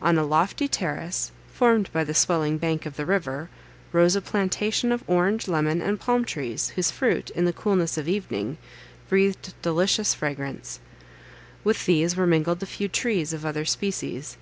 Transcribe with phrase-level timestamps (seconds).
[0.00, 3.50] On a lofty terrace, formed by the swelling bank of the river,
[3.92, 8.08] rose a plantation of orange, lemon, and palm trees, whose fruit, in the coolness of
[8.08, 8.56] evening,
[9.10, 10.80] breathed delicious fragrance.
[11.64, 14.38] With these were mingled a few trees of other species.